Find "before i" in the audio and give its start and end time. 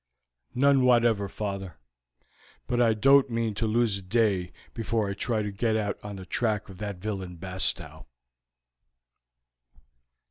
4.73-5.13